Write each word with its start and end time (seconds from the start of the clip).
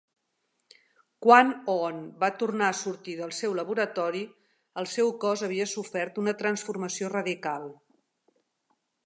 Quan 1.25 1.51
Ohnn 1.73 1.99
va 2.23 2.29
tornar 2.43 2.69
a 2.69 2.77
sortir 2.79 3.15
del 3.19 3.35
seu 3.41 3.53
laboratori, 3.59 4.23
el 4.83 4.89
seu 4.95 5.13
cos 5.27 5.45
havia 5.49 5.69
sofert 5.75 6.19
una 6.25 6.35
transformació 6.43 7.13
radical. 7.19 7.71